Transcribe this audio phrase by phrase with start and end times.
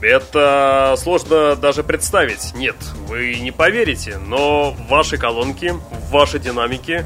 [0.00, 2.54] это сложно даже представить.
[2.54, 5.74] Нет, вы не поверите, но ваши колонки,
[6.10, 7.04] ваши динамики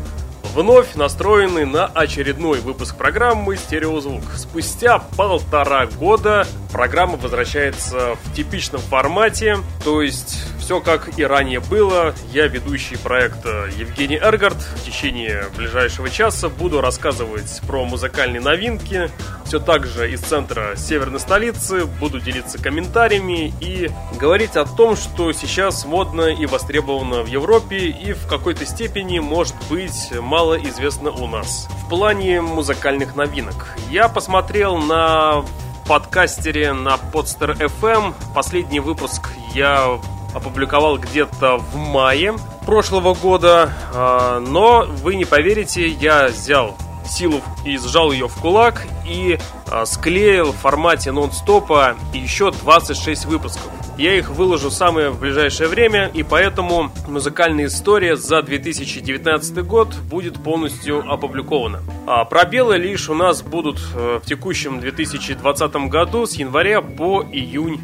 [0.55, 4.23] вновь настроены на очередной выпуск программы «Стереозвук».
[4.37, 12.15] Спустя полтора года программа возвращается в типичном формате, то есть все как и ранее было.
[12.33, 14.57] Я ведущий проекта Евгений Эргард.
[14.57, 19.11] В течение ближайшего часа буду рассказывать про музыкальные новинки.
[19.45, 21.85] Все так же из центра северной столицы.
[21.85, 28.15] Буду делиться комментариями и говорить о том, что сейчас модно и востребовано в Европе и
[28.15, 31.69] в какой-то степени может быть мало известно у нас.
[31.85, 33.77] В плане музыкальных новинок.
[33.91, 35.45] Я посмотрел на
[35.87, 38.15] подкастере на Podster FM.
[38.35, 40.01] Последний выпуск я
[40.35, 42.35] опубликовал где-то в мае
[42.67, 48.87] прошлого года, а, но вы не поверите, я взял силу и сжал ее в кулак
[49.07, 49.39] и
[49.71, 53.71] а, склеил в формате нон-стопа еще 26 выпусков.
[53.97, 60.43] Я их выложу самое в ближайшее время, и поэтому музыкальная история за 2019 год будет
[60.43, 61.81] полностью опубликована.
[62.07, 67.81] А пробелы лишь у нас будут э, в текущем 2020 году с января по июнь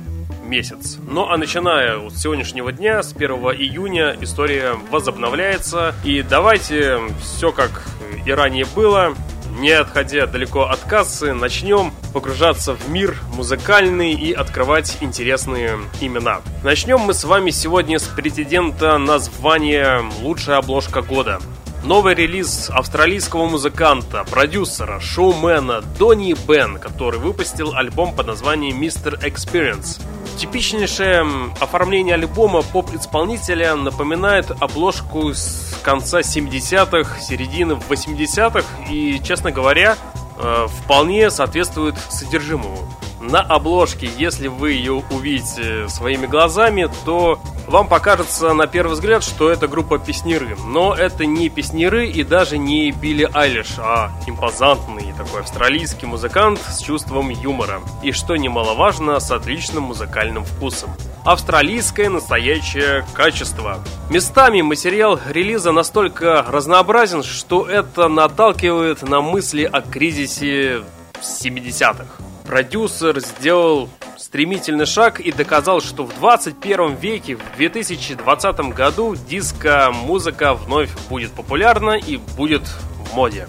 [0.50, 0.98] месяц.
[1.08, 5.94] Ну а начиная с сегодняшнего дня, с 1 июня, история возобновляется.
[6.04, 7.84] И давайте все как
[8.26, 9.14] и ранее было,
[9.58, 16.40] не отходя далеко от кассы, начнем погружаться в мир музыкальный и открывать интересные имена.
[16.64, 21.40] Начнем мы с вами сегодня с претендента на звание «Лучшая обложка года».
[21.82, 29.18] Новый релиз австралийского музыканта, продюсера, шоумена Донни Бен, который выпустил альбом под названием Mr.
[29.22, 30.00] Experience.
[30.36, 31.26] Типичнейшее
[31.58, 39.96] оформление альбома поп-исполнителя напоминает обложку с конца 70-х, середины 80-х и, честно говоря,
[40.38, 42.89] э, вполне соответствует содержимому
[43.20, 49.50] на обложке, если вы ее увидите своими глазами, то вам покажется на первый взгляд, что
[49.50, 50.56] это группа песниры.
[50.66, 56.80] Но это не песниры и даже не Билли Айлиш, а импозантный такой австралийский музыкант с
[56.80, 57.80] чувством юмора.
[58.02, 60.90] И что немаловажно, с отличным музыкальным вкусом
[61.22, 63.84] австралийское настоящее качество.
[64.08, 70.82] Местами материал релиза настолько разнообразен, что это наталкивает на мысли о кризисе
[71.20, 73.88] 70-х продюсер сделал
[74.18, 81.92] стремительный шаг и доказал, что в 21 веке, в 2020 году диско-музыка вновь будет популярна
[81.92, 83.46] и будет в моде.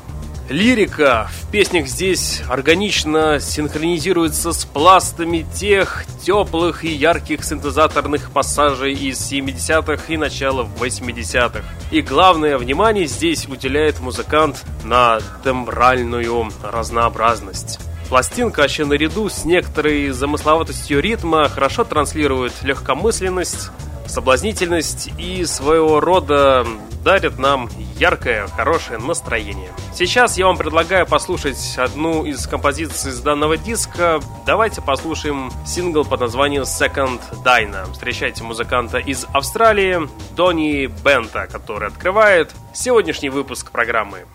[0.49, 9.19] Лирика в песнях здесь органично синхронизируется с пластами тех теплых и ярких синтезаторных пассажей из
[9.19, 11.63] 70-х и начала 80-х.
[11.89, 17.79] И главное внимание здесь уделяет музыкант на тембральную разнообразность.
[18.11, 23.69] Пластинка еще наряду с некоторой замысловатостью ритма хорошо транслирует легкомысленность,
[24.05, 26.67] соблазнительность и своего рода
[27.05, 29.71] дарит нам яркое, хорошее настроение.
[29.93, 34.19] Сейчас я вам предлагаю послушать одну из композиций с данного диска.
[34.45, 37.89] Давайте послушаем сингл под названием Second Dyna.
[37.93, 40.01] Встречайте музыканта из Австралии,
[40.35, 44.25] Донни Бента, который открывает сегодняшний выпуск программы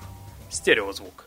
[0.48, 1.25] «Стереозвук».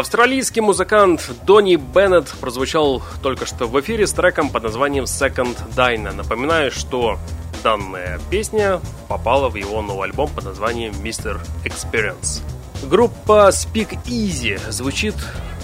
[0.00, 6.14] Австралийский музыкант Донни Беннет прозвучал только что в эфире с треком под названием Second Dyna.
[6.14, 7.18] Напоминаю, что
[7.62, 8.80] данная песня
[9.10, 11.38] попала в его новый альбом под названием Mr.
[11.66, 12.40] Experience.
[12.88, 15.16] Группа Speak Easy звучит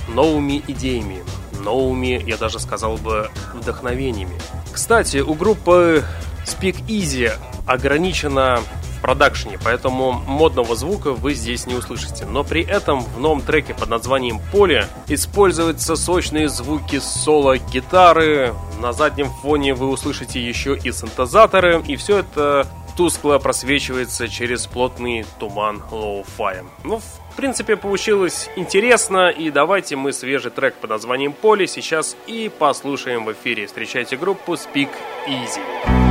[0.07, 1.25] новыми идеями,
[1.59, 4.39] новыми, я даже сказал бы, вдохновениями.
[4.71, 6.05] Кстати, у группы
[6.45, 7.33] Speak Easy
[7.67, 8.61] ограничена
[8.97, 12.27] продакшене, поэтому модного звука вы здесь не услышите.
[12.27, 18.93] Но при этом в новом треке под названием «Поле» используются сочные звуки соло гитары, на
[18.93, 22.67] заднем фоне вы услышите еще и синтезаторы, и все это
[22.97, 26.65] тускло просвечивается через плотный туман лоу-фая.
[26.83, 32.51] Ну, в принципе, получилось интересно, и давайте мы свежий трек под названием «Поле» сейчас и
[32.59, 33.67] послушаем в эфире.
[33.67, 34.91] Встречайте группу Speak
[35.29, 36.06] Easy.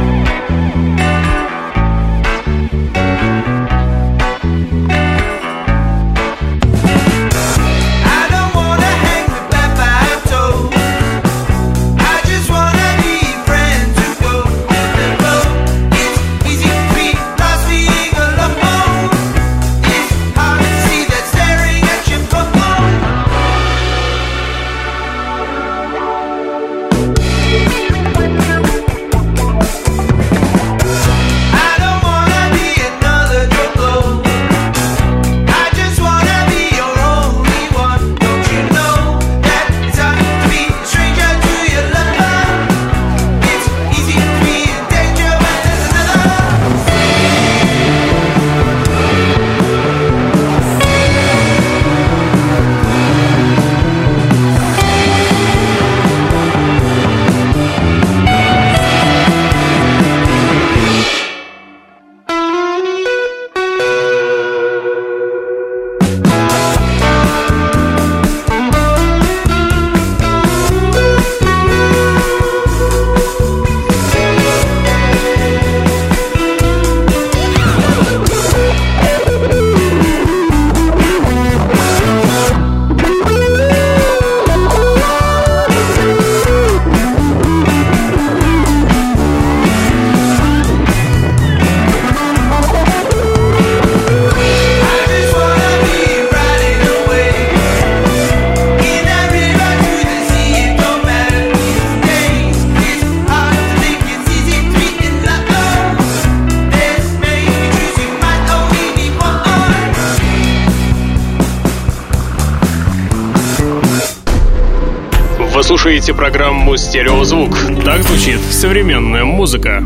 [115.95, 117.55] Слушаете программу «Стереозвук».
[117.85, 119.81] Так звучит современная музыка.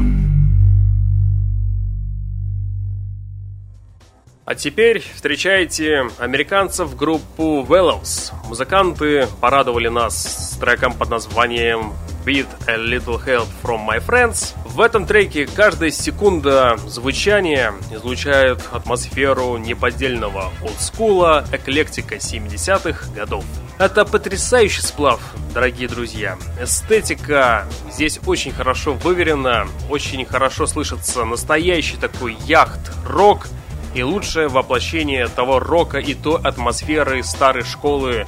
[4.44, 8.34] А теперь встречайте американцев группу Wellows.
[8.48, 11.94] Музыканты порадовали нас с треком под названием
[12.26, 14.54] With a Little Help from My Friends.
[14.66, 23.44] В этом треке каждая секунда звучания излучает атмосферу неподдельного олдскула, эклектика 70-х годов.
[23.78, 25.22] Это потрясающий сплав,
[25.54, 26.38] дорогие друзья.
[26.62, 33.48] Эстетика здесь очень хорошо выверена, очень хорошо слышится настоящий такой яхт-рок
[33.96, 38.28] и лучшее воплощение того рока и той атмосферы старой школы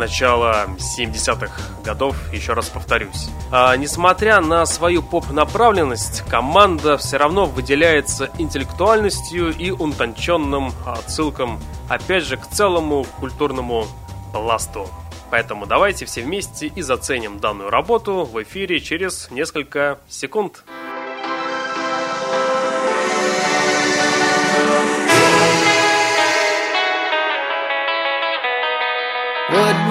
[0.00, 0.66] начала
[0.98, 1.52] 70-х
[1.84, 3.28] годов, еще раз повторюсь.
[3.52, 12.36] А, несмотря на свою поп-направленность, команда все равно выделяется интеллектуальностью и утонченным отсылкам, опять же,
[12.36, 13.86] к целому культурному
[14.32, 14.88] пласту.
[15.30, 20.64] Поэтому давайте все вместе и заценим данную работу в эфире через несколько секунд.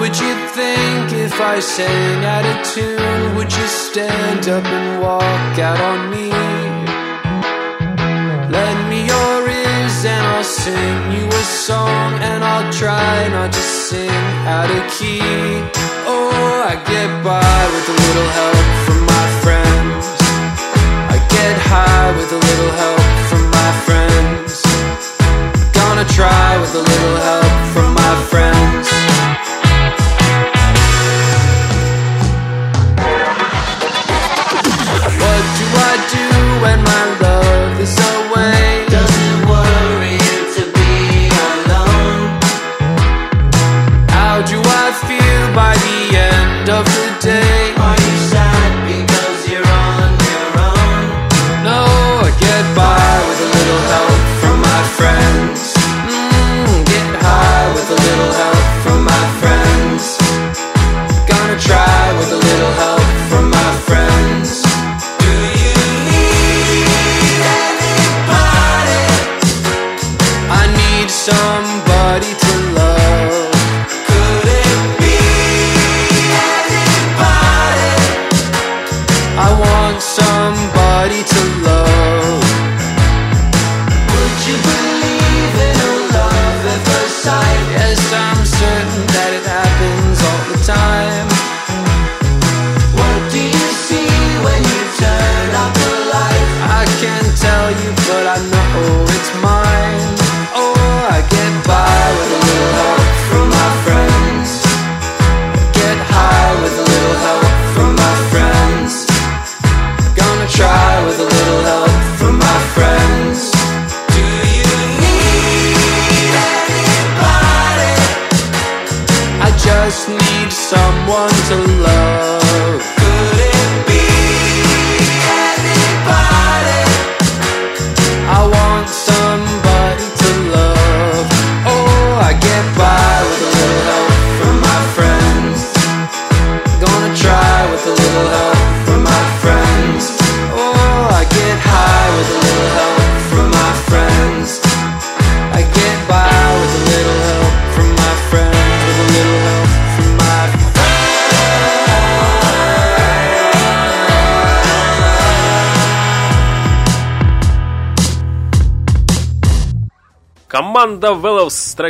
[0.00, 3.36] Would you think if I sang out of tune?
[3.36, 6.30] Would you stand up and walk out on me?
[8.56, 13.60] Lend me your ears and I'll sing you a song and I'll try not to
[13.60, 14.24] sing
[14.56, 15.20] out of key.
[16.08, 20.04] Oh, I get by with a little help from my friends.
[21.14, 24.52] I get high with a little help from my friends.
[25.76, 28.79] Gonna try with a little help from my friends.
[36.84, 38.89] My love is away?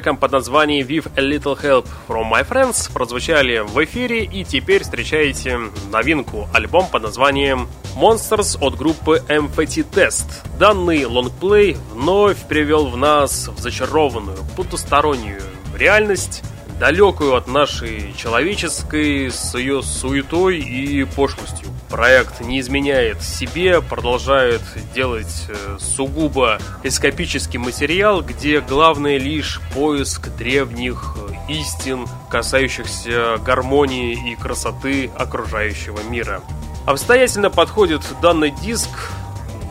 [0.00, 4.82] Треком под названием With a Little Help from My Friends прозвучали в эфире и теперь
[4.82, 5.58] встречаете
[5.92, 10.24] новинку, альбом под названием Monsters от группы MFT Test.
[10.58, 15.42] Данный лонгплей вновь привел в нас в зачарованную, потустороннюю
[15.76, 16.42] реальность,
[16.78, 21.68] далекую от нашей человеческой с ее суетой и пошлостью.
[21.90, 24.62] Проект не изменяет себе, продолжает
[24.94, 34.36] делать э, сугубо эскапический материал, где главное лишь поиск древних э, истин, касающихся гармонии и
[34.36, 36.42] красоты окружающего мира.
[36.86, 38.90] Обстоятельно подходит данный диск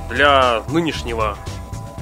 [0.10, 1.38] для нынешнего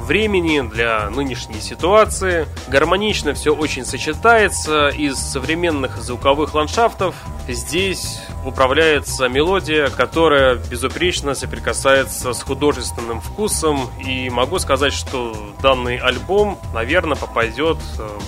[0.07, 2.47] времени, для нынешней ситуации.
[2.67, 4.89] Гармонично все очень сочетается.
[4.89, 7.15] Из современных звуковых ландшафтов
[7.53, 13.89] здесь управляется мелодия, которая безупречно соприкасается с художественным вкусом.
[14.05, 17.77] И могу сказать, что данный альбом, наверное, попадет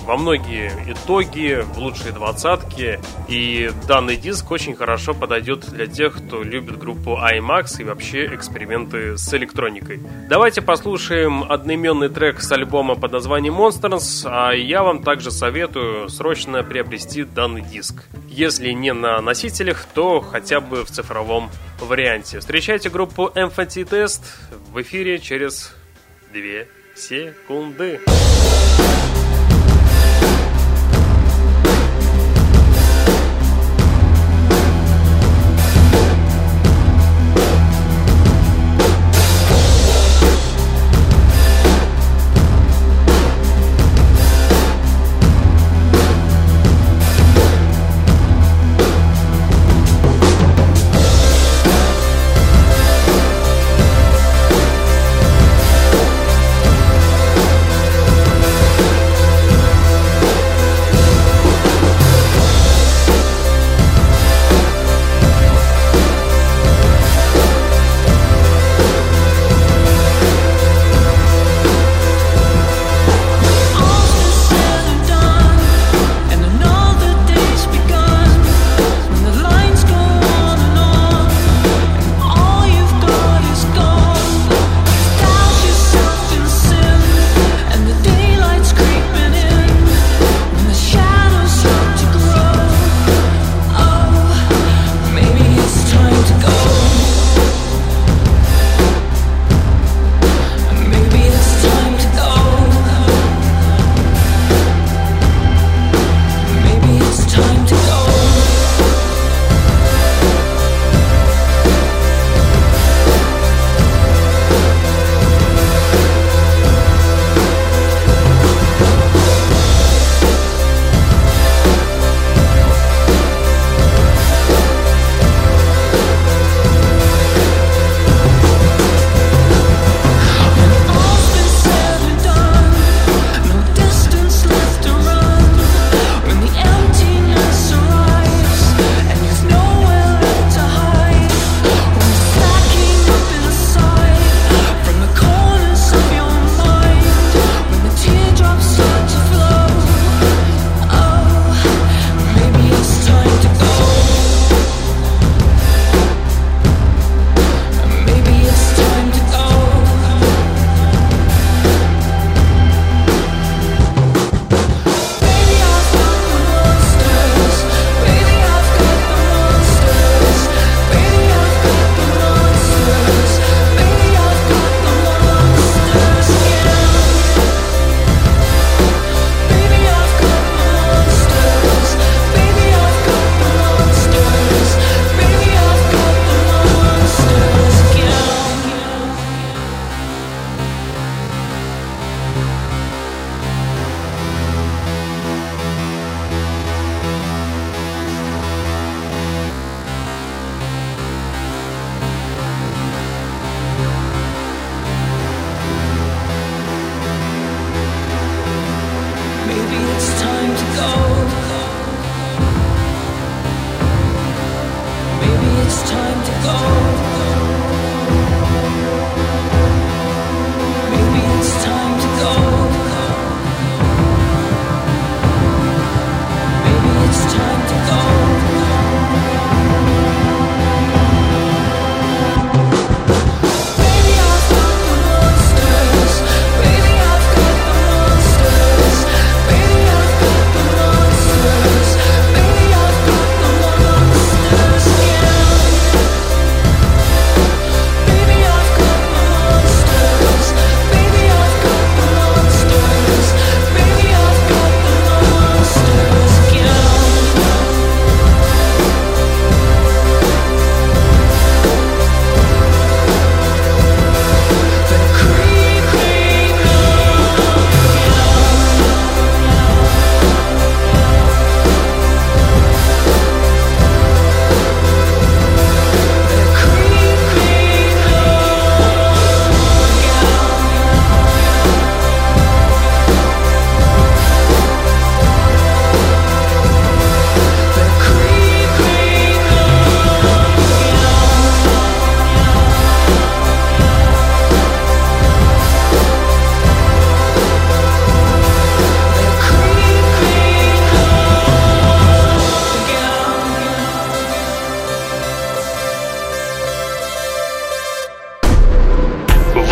[0.05, 2.99] во многие итоги, в лучшие двадцатки.
[3.27, 9.17] И данный диск очень хорошо подойдет для тех, кто любит группу IMAX и вообще эксперименты
[9.17, 10.01] с электроникой.
[10.27, 16.63] Давайте послушаем одноименный трек с альбома под названием Monsters, а я вам также советую срочно
[16.63, 18.03] приобрести данный диск.
[18.27, 21.49] Если не на носителях, то хотя бы в цифровом
[21.79, 22.39] варианте.
[22.39, 24.21] Встречайте группу MFT Test
[24.71, 25.73] в эфире через
[26.33, 26.41] 2
[26.95, 27.99] секунды.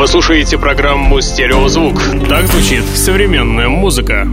[0.07, 2.01] Слушаете программу «Стереозвук».
[2.29, 4.25] Так звучит современная музыка.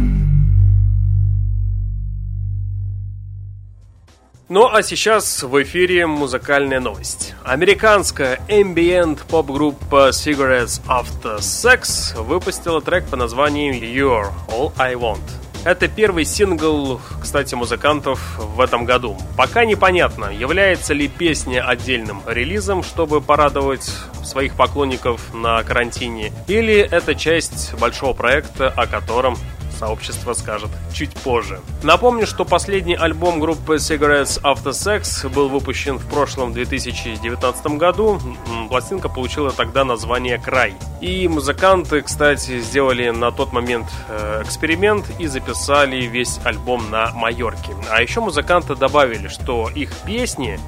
[4.49, 7.35] Ну а сейчас в эфире музыкальная новость.
[7.43, 15.44] Американская ambient поп-группа Cigarettes After Sex выпустила трек по названию You're All I Want.
[15.65, 19.17] Это первый сингл, кстати, музыкантов в этом году.
[19.35, 23.91] Пока непонятно, является ли песня отдельным релизом, чтобы порадовать
[24.23, 29.39] своих поклонников на карантине, или это часть большого проекта, о котором
[29.75, 31.61] сообщество скажет чуть позже.
[31.83, 38.21] Напомню, что последний альбом группы Cigarettes After Sex был выпущен в прошлом 2019 году.
[38.69, 40.75] Пластинка получила тогда название «Край».
[41.01, 47.73] И музыканты, кстати, сделали на тот момент э, эксперимент и записали весь альбом на Майорке.
[47.91, 50.59] А еще музыканты добавили, что их песни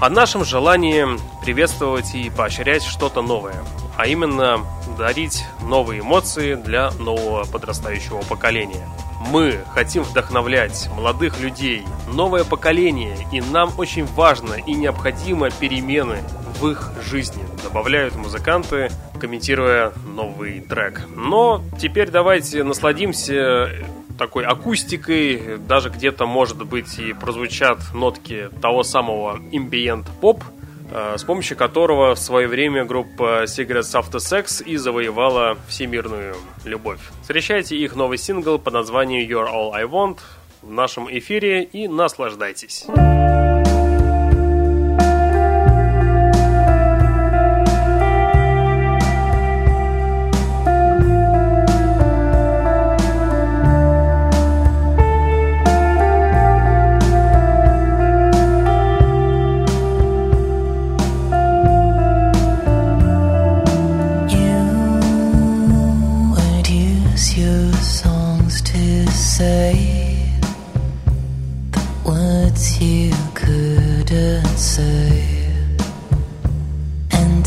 [0.00, 1.06] о нашем желании
[1.42, 3.64] приветствовать и поощрять что-то новое,
[3.96, 4.60] а именно
[4.98, 8.86] дарить новые эмоции для нового подрастающего поколения.
[9.30, 11.82] Мы хотим вдохновлять молодых людей,
[12.12, 16.18] новое поколение, и нам очень важно и необходимо перемены
[16.60, 21.02] в их жизни, добавляют музыканты, комментируя новый трек.
[21.14, 23.70] Но теперь давайте насладимся
[24.16, 30.55] такой акустикой, даже где-то, может быть, и прозвучат нотки того самого ambient поп, э,
[30.90, 37.00] с помощью которого в свое время группа Cigarettes After Sex и завоевала всемирную любовь.
[37.22, 40.18] Встречайте их новый сингл под названием You're All I Want
[40.62, 42.86] в нашем эфире и наслаждайтесь.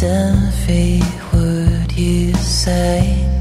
[0.02, 3.39] wonder if would you say.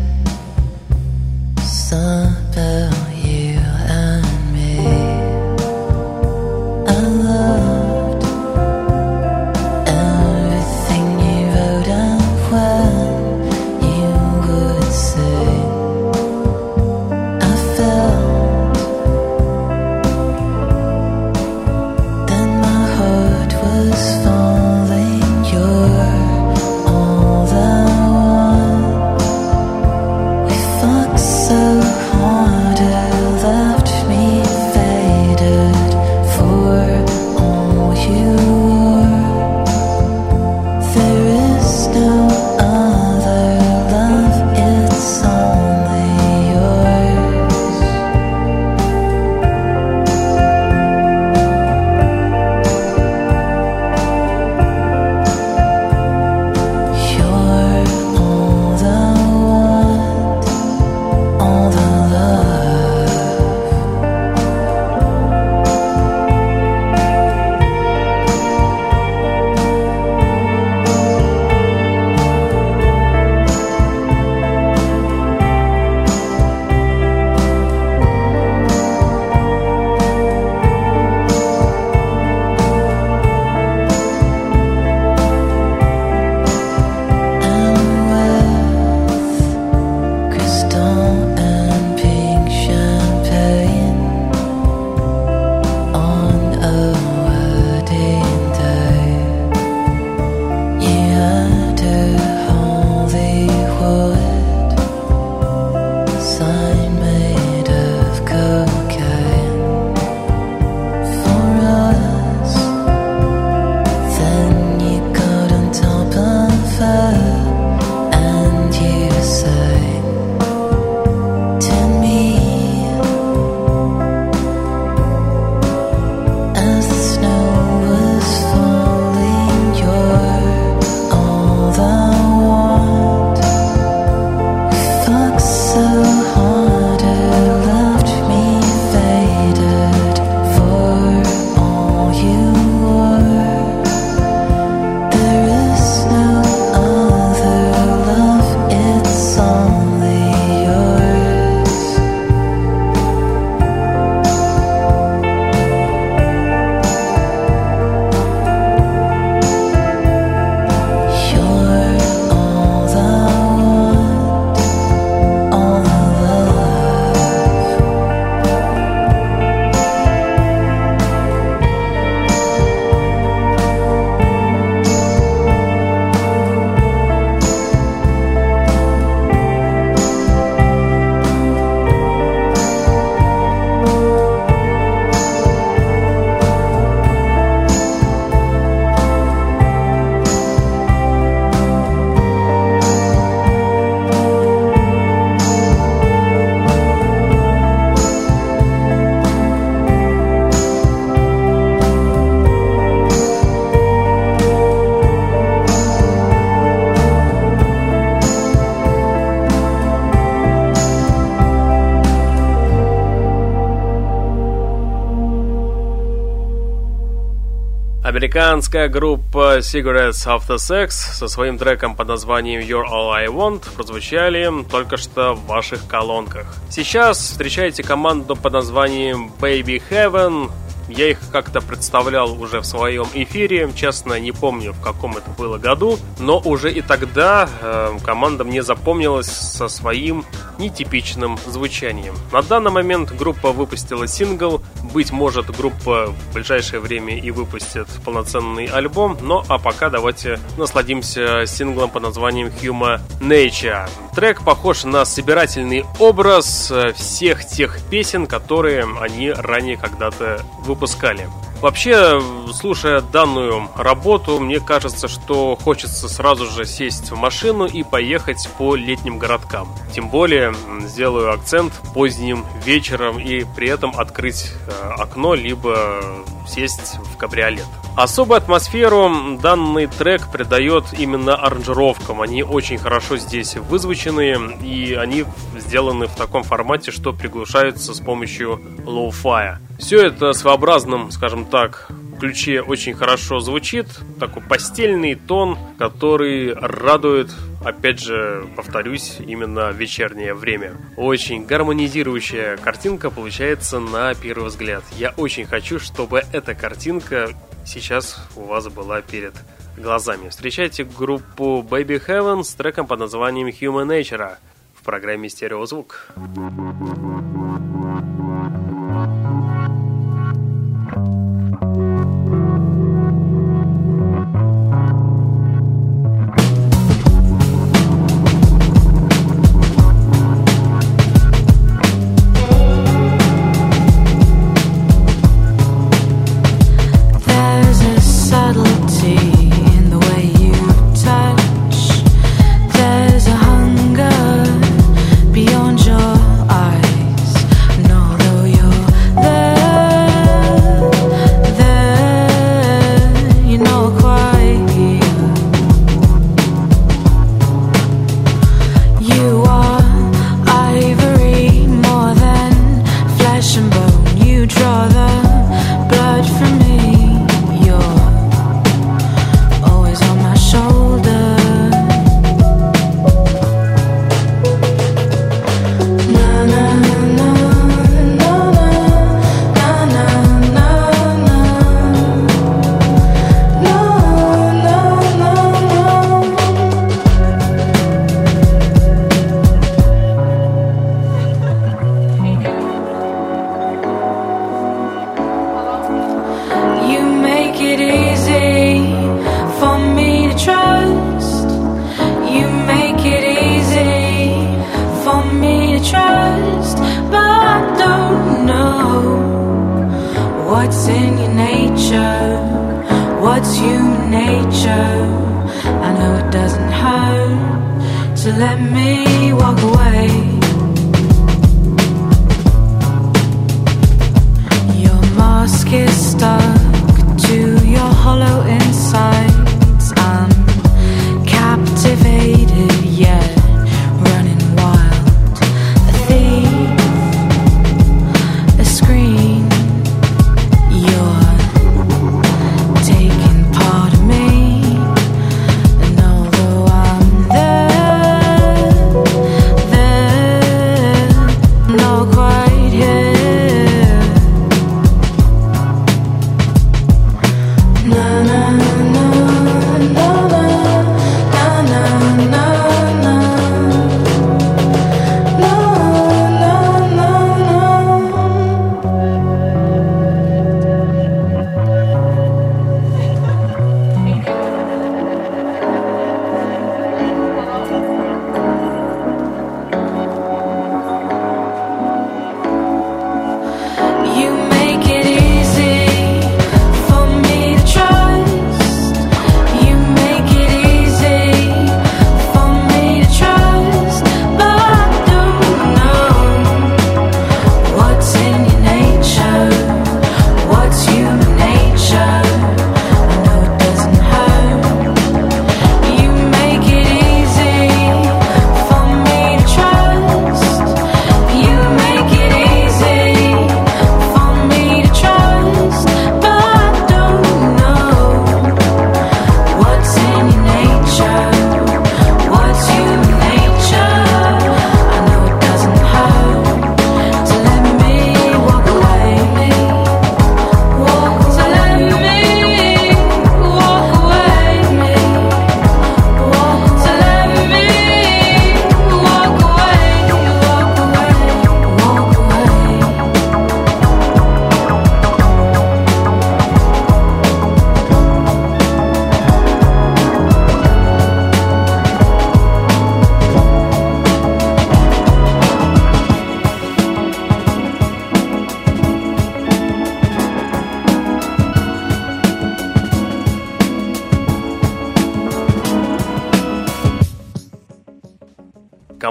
[218.39, 224.49] Американская группа Cigarettes After Sex со своим треком под названием You're All I Want прозвучали
[224.71, 226.47] только что в ваших колонках.
[226.71, 230.53] Сейчас встречайте команду под названием Baby Heaven,
[230.89, 235.59] я их как-то представлял уже в своем эфире, честно не помню в каком это было
[235.59, 240.25] году, но уже и тогда э, команда мне запомнилась со своим
[240.59, 242.15] нетипичным звучанием.
[242.33, 248.67] На данный момент группа выпустила сингл, быть может группа в ближайшее время и выпустит полноценный
[248.67, 253.89] альбом, но а пока давайте насладимся синглом под названием Human Nature.
[254.15, 261.29] Трек похож на собирательный образ всех тех песен, которые они ранее когда-то выпускали.
[261.61, 262.21] Вообще,
[262.53, 268.77] слушая данную работу, мне кажется, что хочется сразу же сесть в машину и поехать по
[268.77, 269.69] летним городкам.
[269.93, 276.01] Тем более, сделаю акцент поздним вечером и при этом открыть э, окно, либо
[276.49, 277.67] сесть в кабриолет.
[277.97, 282.21] Особую атмосферу данный трек придает именно аранжировкам.
[282.21, 285.25] Они очень хорошо здесь вызвучены, и они
[285.57, 289.61] сделаны в таком формате, что приглушаются с помощью лоу-фая.
[289.79, 293.87] Все это своеобразным, скажем так, ключе очень хорошо звучит.
[294.19, 297.31] Такой постельный тон, который радует,
[297.65, 300.77] опять же, повторюсь, именно вечернее время.
[300.97, 304.85] Очень гармонизирующая картинка получается на первый взгляд.
[304.97, 307.31] Я очень хочу, чтобы эта картинка
[307.65, 309.35] сейчас у вас была перед
[309.77, 310.29] глазами.
[310.29, 314.37] Встречайте группу Baby Heaven с треком под названием Human Nature
[314.75, 316.09] в программе «Стереозвук».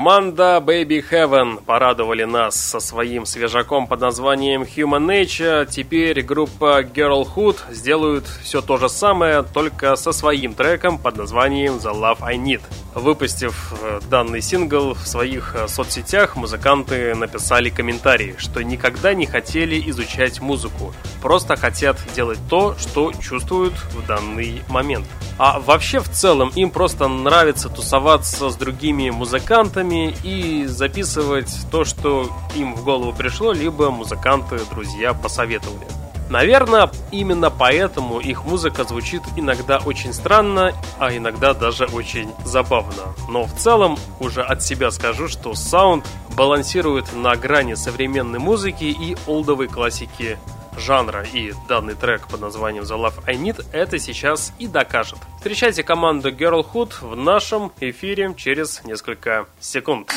[0.08, 5.68] Команда Baby Heaven порадовали нас со своим свежаком под названием Human Nature.
[5.70, 11.94] Теперь группа Girlhood сделают все то же самое, только со своим треком под названием The
[11.94, 12.62] Love I Need.
[12.96, 19.90] Выпустив э, данный сингл в своих э, соцсетях, музыканты написали комментарий, что никогда не хотели
[19.90, 25.06] изучать музыку, просто хотят делать то, что чувствуют в данный момент.
[25.38, 32.30] А вообще в целом им просто нравится тусоваться с другими музыкантами и записывать то, что
[32.56, 35.86] им в голову пришло, либо музыканты, друзья посоветовали.
[36.30, 43.16] Наверное, именно поэтому их музыка звучит иногда очень странно, а иногда даже очень забавно.
[43.30, 49.16] Но в целом уже от себя скажу, что саунд балансирует на грани современной музыки и
[49.26, 50.38] олдовой классики
[50.78, 55.20] жанра и данный трек под названием The Love I Need это сейчас и докажет.
[55.38, 60.12] Встречайте команду Girlhood в нашем эфире через несколько секунд.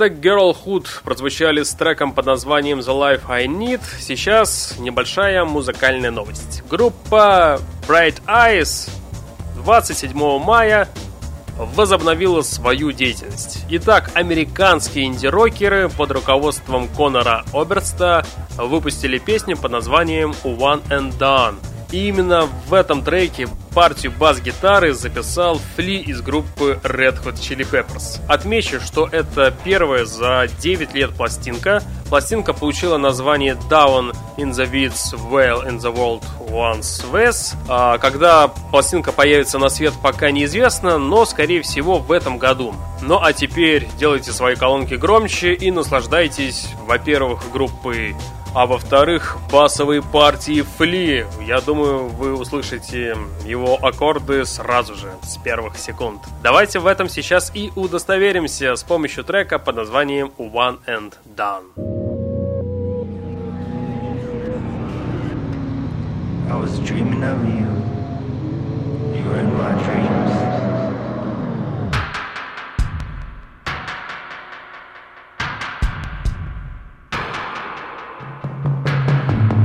[0.00, 3.82] Команда Girlhood прозвучали с треком под названием The Life I Need.
[3.98, 6.62] Сейчас небольшая музыкальная новость.
[6.70, 8.88] Группа Bright Eyes
[9.56, 10.88] 27 мая
[11.58, 13.66] возобновила свою деятельность.
[13.68, 18.24] Итак, американские инди-рокеры под руководством Конора Оберста
[18.56, 21.56] выпустили песню под названием One and Done–
[21.92, 28.20] и именно в этом треке партию бас-гитары записал Фли из группы Red Hot Chili Peppers.
[28.28, 31.82] Отмечу, что это первая за 9 лет пластинка.
[32.08, 37.54] Пластинка получила название Down in the Weeds, Well in the World Once Wes.
[37.68, 42.74] А когда пластинка появится на свет, пока неизвестно, но, скорее всего, в этом году.
[43.02, 48.16] Ну а теперь делайте свои колонки громче и наслаждайтесь, во-первых, группой
[48.54, 51.26] а во-вторых, басовые партии Фли.
[51.46, 56.20] Я думаю, вы услышите его аккорды сразу же, с первых секунд.
[56.42, 61.64] Давайте в этом сейчас и удостоверимся с помощью трека под названием One and Done.
[66.50, 67.66] I was dreaming of you.
[69.14, 70.09] You were in my dreams.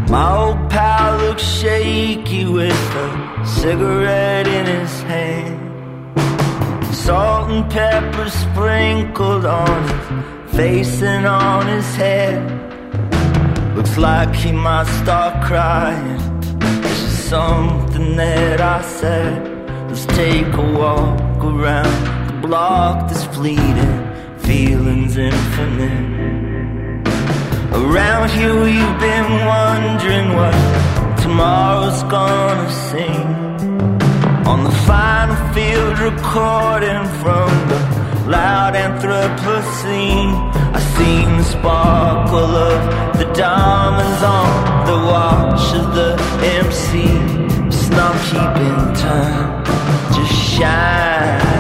[0.09, 5.59] My old pal looks shaky with a cigarette in his hand.
[6.93, 12.41] Salt and pepper sprinkled on his face and on his head.
[13.75, 16.25] Looks like he might start crying
[17.25, 19.41] something that I said.
[19.89, 23.95] Let's take a walk around the block that's fleeting,
[24.37, 26.44] feelings infinite.
[27.75, 30.55] Around here we've been wondering what
[31.21, 33.27] tomorrow's gonna sing.
[34.47, 37.79] On the final field recording from the
[38.27, 40.31] loud Anthropocene
[40.73, 46.11] I seen the sparkle of the diamonds on the watch of the
[46.63, 47.03] MC
[47.67, 49.65] It's not keeping time,
[50.15, 51.54] just shining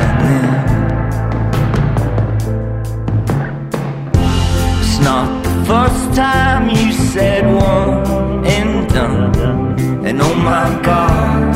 [6.15, 10.05] time you said one and done.
[10.05, 11.55] And oh my God.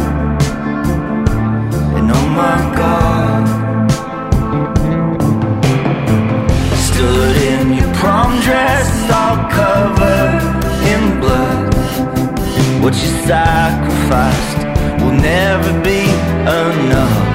[1.98, 3.44] And oh my God.
[6.76, 10.44] Stood in your prom dress all covered
[10.92, 11.74] in blood.
[12.84, 14.58] What you sacrificed
[15.02, 16.04] will never be
[16.42, 17.29] enough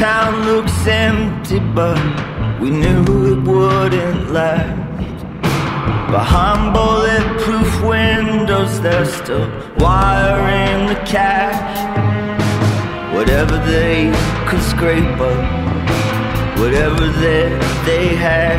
[0.00, 2.00] town looks empty, but
[2.58, 5.20] we knew it wouldn't last.
[6.10, 9.46] Behind bulletproof windows, they're still
[9.76, 11.76] wiring the cash.
[13.14, 14.10] Whatever they
[14.48, 15.42] could scrape up,
[16.58, 18.58] whatever that they had,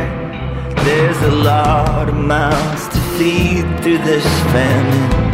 [0.84, 5.31] there's a lot of mouths to feed through this famine.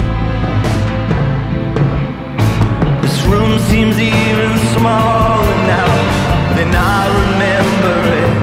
[3.31, 5.93] Room seems even smaller now
[6.57, 8.35] than I remember it.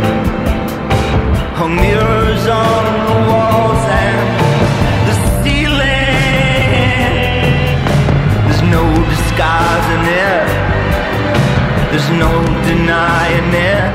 [1.58, 4.20] Hung mirrors on the walls and
[5.08, 6.16] the ceiling.
[8.46, 8.84] There's no
[9.14, 10.48] disguising it.
[11.92, 12.32] There's no
[12.70, 13.94] denying it.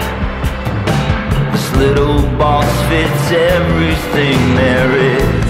[1.53, 5.49] This little box fits everything there is.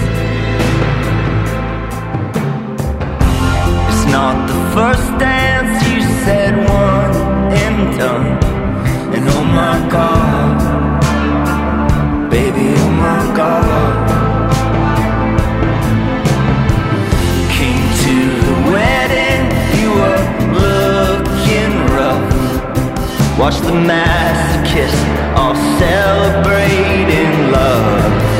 [3.89, 7.13] It's not first dance you said one
[7.51, 8.39] and done.
[9.13, 10.57] And oh my god,
[12.29, 14.09] baby, oh my god.
[17.57, 18.15] Came to
[18.45, 19.43] the wedding,
[19.77, 20.23] you were
[20.63, 22.31] looking rough.
[23.37, 24.95] Watch the mass kiss,
[25.35, 28.30] all celebrating love.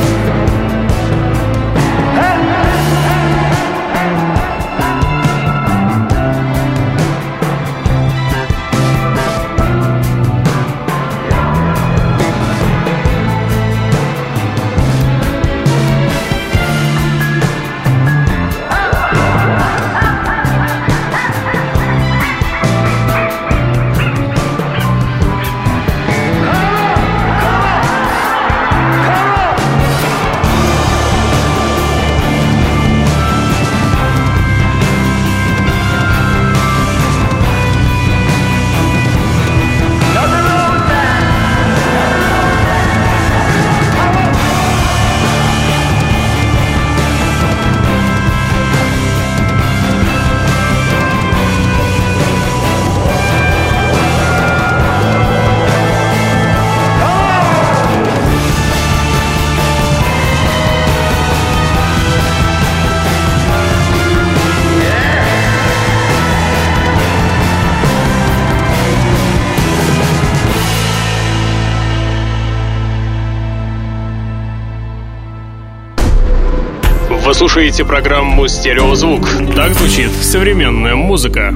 [77.51, 79.23] Слушаете программу «Стереозвук».
[79.57, 81.53] Так звучит современная музыка.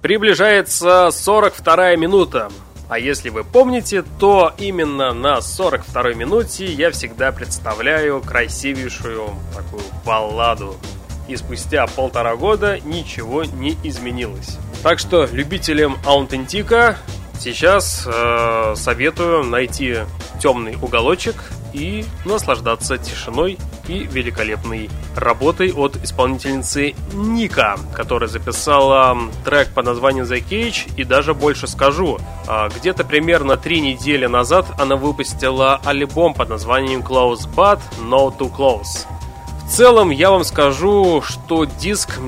[0.00, 2.52] Приближается 42 минута.
[2.88, 10.76] А если вы помните, то именно на 42 минуте я всегда представляю красивейшую такую балладу.
[11.26, 14.56] И спустя полтора года ничего не изменилось.
[14.84, 16.96] Так что любителям аутентика
[17.40, 19.96] сейчас э, советую найти
[20.38, 21.36] темный уголочек
[21.72, 23.58] и наслаждаться тишиной
[23.88, 31.34] и великолепной работой от исполнительницы Ника, которая записала трек под названием The Cage, и даже
[31.34, 37.80] больше скажу, а, где-то примерно три недели назад она выпустила альбом под названием Close But
[38.00, 39.06] No Too Close.
[39.66, 42.20] В целом, я вам скажу, что диск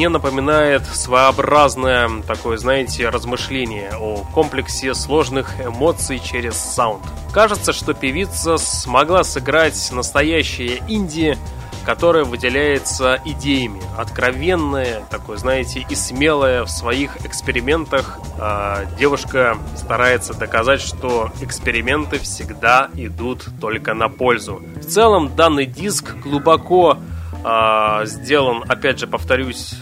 [0.00, 7.02] мне напоминает своеобразное такое, знаете, размышление о комплексе сложных эмоций через саунд.
[7.34, 11.36] Кажется, что певица смогла сыграть настоящее инди,
[11.84, 13.82] которое выделяется идеями.
[13.98, 18.18] Откровенное, такое, знаете, и смелое в своих экспериментах.
[18.38, 24.62] А, девушка старается доказать, что эксперименты всегда идут только на пользу.
[24.76, 26.96] В целом, данный диск глубоко
[27.42, 29.74] а, сделан, опять же, повторюсь,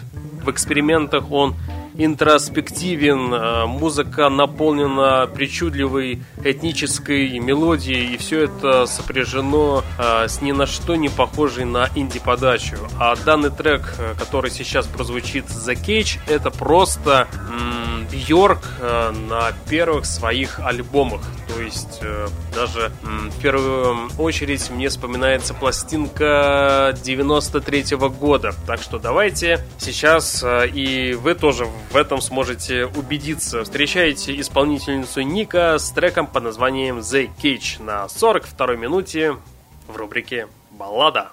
[0.49, 1.55] в экспериментах он
[1.99, 10.67] интроспективен, э, музыка наполнена причудливой этнической мелодией, и все это сопряжено э, с ни на
[10.67, 12.77] что не похожей на инди-подачу.
[13.01, 17.27] А данный трек, э, который сейчас прозвучит The Cage, это просто
[18.11, 21.21] Бьорк на первых своих альбомах.
[21.49, 22.01] То есть
[22.55, 28.55] даже в первую очередь мне вспоминается пластинка 93 -го года.
[28.67, 33.65] Так что давайте сейчас и вы тоже в этом сможете убедиться.
[33.65, 39.37] Встречайте исполнительницу Ника с треком под названием The Cage на 42 минуте
[39.87, 41.33] в рубрике «Баллада».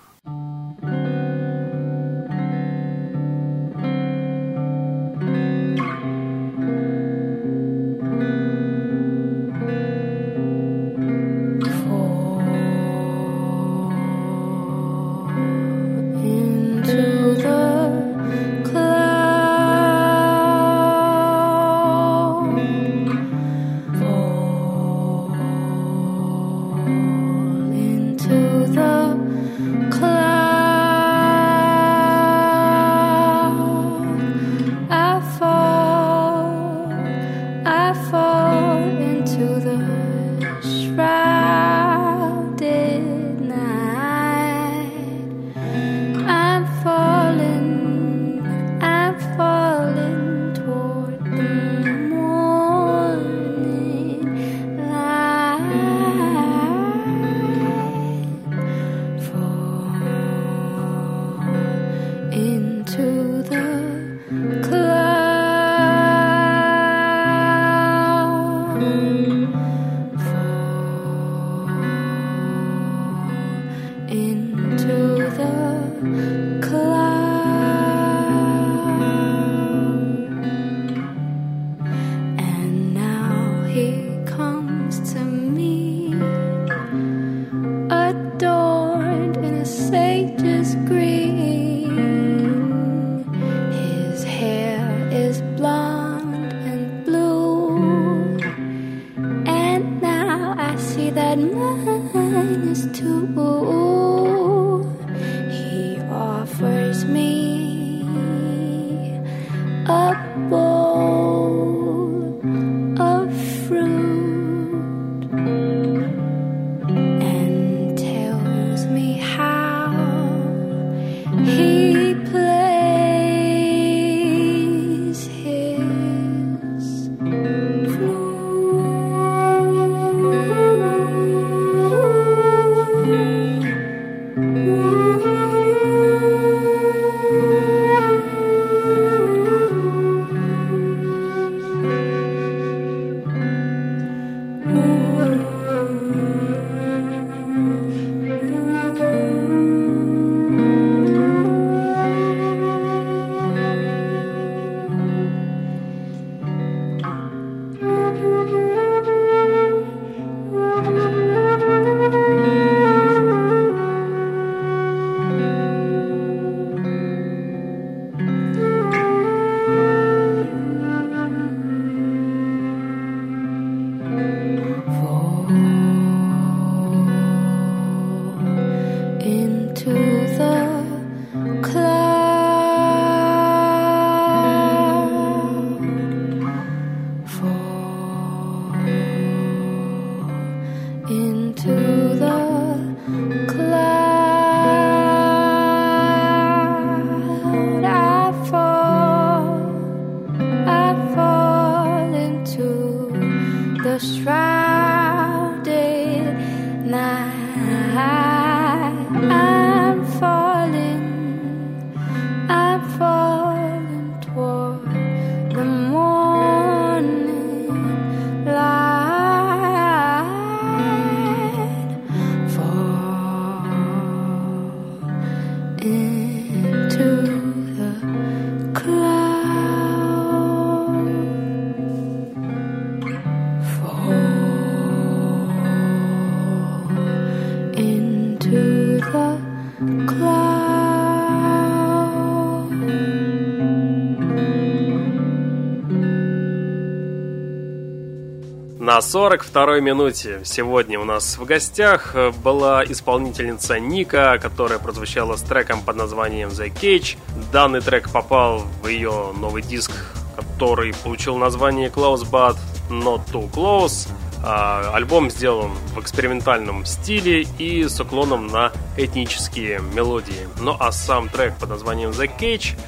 [248.95, 255.81] На 42-й минуте сегодня у нас в гостях была исполнительница Ника, которая прозвучала с треком
[255.81, 257.17] под названием The Cage.
[257.51, 259.91] Данный трек попал в ее новый диск,
[260.37, 262.55] который получил название Close But
[262.89, 264.07] Not Too Close.
[264.45, 270.47] А, альбом сделан в экспериментальном стиле и с уклоном на этнические мелодии.
[270.61, 272.79] Ну а сам трек под названием The Cage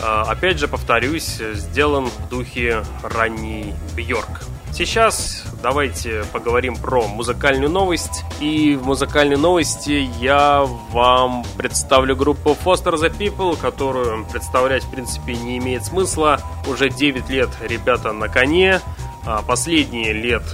[0.00, 4.44] а, опять же, повторюсь, сделан в духе ранней Бьорк.
[4.80, 8.24] Сейчас давайте поговорим про музыкальную новость.
[8.40, 15.34] И в музыкальной новости я вам представлю группу Foster the People, которую представлять в принципе
[15.34, 16.40] не имеет смысла.
[16.66, 18.80] Уже 9 лет ребята на коне.
[19.26, 20.44] А последние лет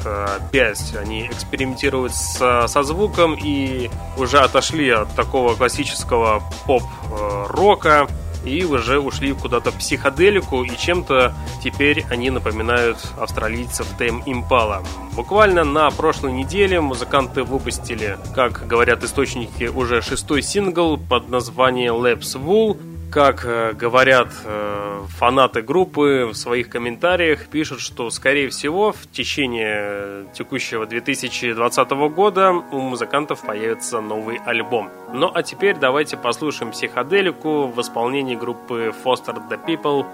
[0.51, 8.26] 5 э, они экспериментируют с, со звуком и уже отошли от такого классического поп-рока э,
[8.47, 14.83] и уже ушли куда-то в психоделику, и чем-то теперь они напоминают австралийцев Тем Импала.
[15.15, 22.41] Буквально на прошлой неделе музыканты выпустили, как говорят источники, уже шестой сингл под названием Labs
[22.41, 22.77] Wool,
[23.11, 30.27] как э, говорят э, фанаты группы в своих комментариях, пишут, что, скорее всего, в течение
[30.33, 34.91] текущего 2020 года у музыкантов появится новый альбом.
[35.13, 40.07] Ну а теперь давайте послушаем психоделику в исполнении группы Foster the People.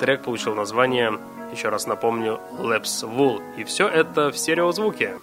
[0.00, 1.18] Трек получил название,
[1.52, 3.42] еще раз напомню, Labs Wool.
[3.56, 5.14] И все это в стереозвуке.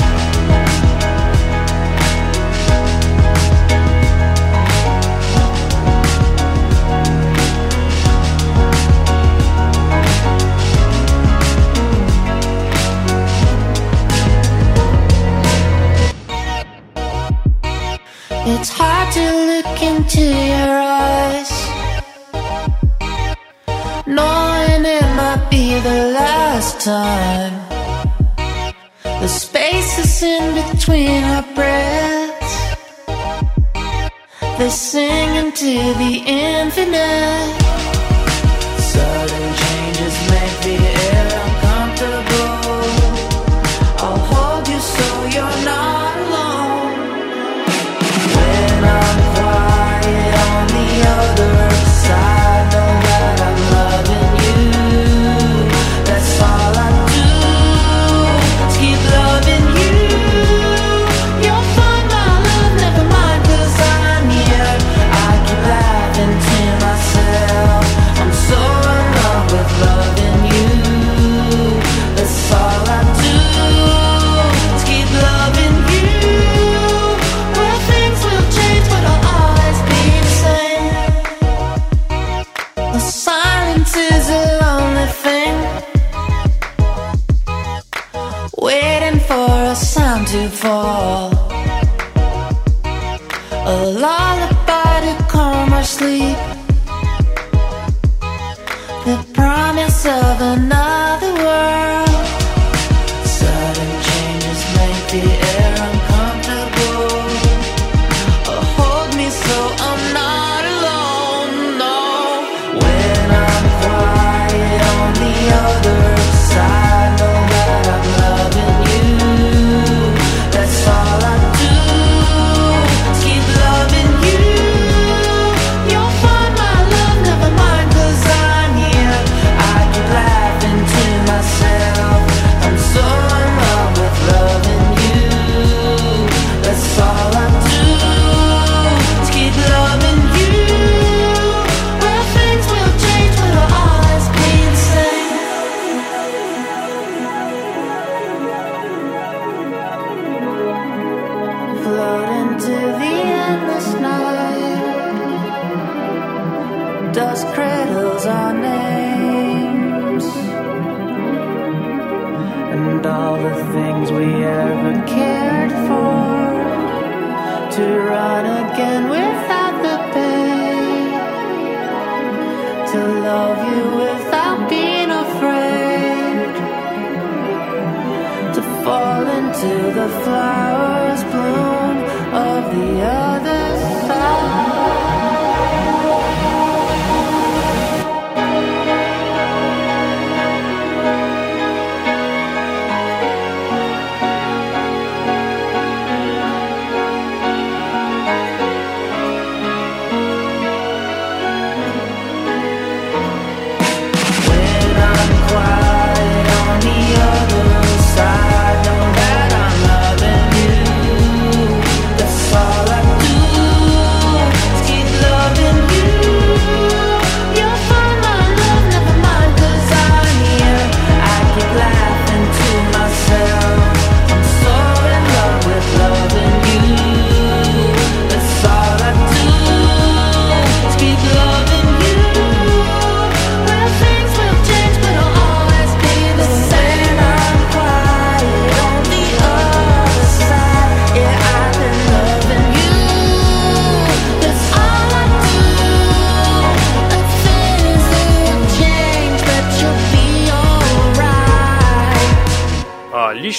[18.62, 21.52] It's hard to look into your eyes,
[24.06, 27.56] knowing it might be the last time.
[29.04, 32.54] The spaces in between our breaths,
[34.60, 37.58] they sing into the infinite.
[38.78, 39.41] Sudden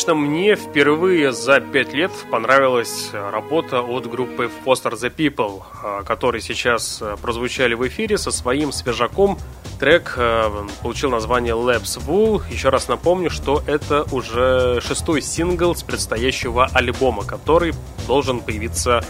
[0.03, 6.43] Лично мне впервые за пять лет понравилась работа от группы Foster the People, а, которые
[6.43, 9.39] сейчас а, прозвучали в эфире со своим свежаком.
[9.79, 12.43] Трек а, получил название Labs Wool.
[12.51, 17.73] Еще раз напомню, что это уже шестой сингл с предстоящего альбома, который
[18.09, 19.05] должен появиться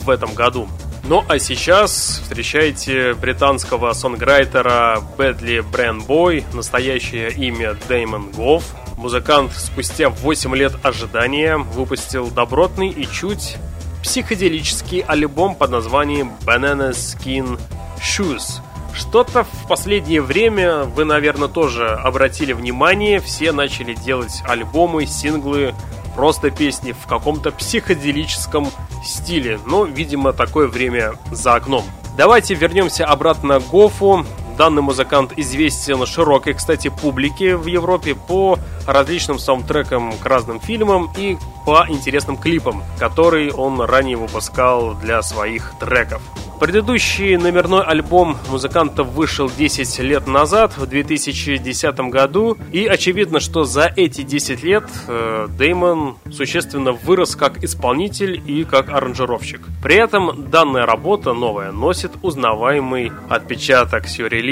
[0.00, 0.66] в этом году.
[1.04, 8.64] Ну а сейчас встречайте британского сонграйтера Бэдли Брэнбой, настоящее имя Дэймон Гофф.
[8.96, 13.56] Музыкант спустя 8 лет ожидания выпустил добротный и чуть
[14.02, 17.58] психоделический альбом под названием Banana Skin
[18.00, 18.60] Shoes.
[18.92, 25.74] Что-то в последнее время вы, наверное, тоже обратили внимание, все начали делать альбомы, синглы,
[26.18, 28.72] просто песни в каком-то психоделическом
[29.04, 29.60] стиле.
[29.66, 31.84] Но, видимо, такое время за окном.
[32.16, 34.26] Давайте вернемся обратно к Гофу.
[34.58, 41.36] Данный музыкант известен широкой, кстати, публике в Европе по различным саундтрекам к разным фильмам и
[41.64, 46.20] по интересным клипам, которые он ранее выпускал для своих треков.
[46.60, 53.92] Предыдущий номерной альбом музыканта вышел 10 лет назад, в 2010 году, и очевидно, что за
[53.94, 59.60] эти 10 лет э, Дэймон существенно вырос как исполнитель и как аранжировщик.
[59.80, 64.47] При этом данная работа новая носит узнаваемый отпечаток сюрреализма,